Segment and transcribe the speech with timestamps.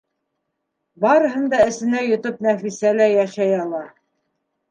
[1.03, 3.83] Барыһын да эсенә йотоп Нәфисә лә йәшәй ала.